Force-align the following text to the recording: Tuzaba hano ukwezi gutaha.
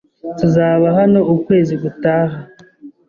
Tuzaba 0.37 0.87
hano 0.97 1.19
ukwezi 1.33 1.73
gutaha. 1.83 2.37